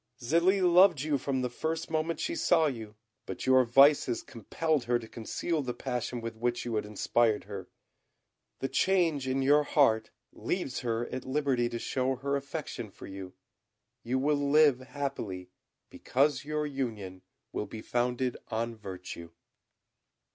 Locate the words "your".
3.45-3.63, 9.43-9.61, 16.45-16.65